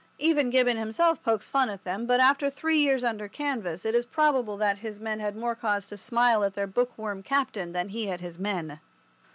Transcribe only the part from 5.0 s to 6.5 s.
had more cause to smile